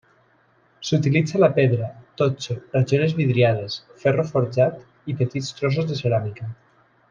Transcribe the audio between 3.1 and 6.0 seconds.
vidriades, ferro forjat i petits trossos